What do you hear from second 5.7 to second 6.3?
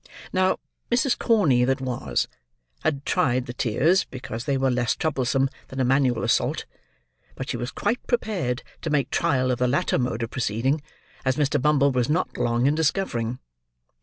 a manual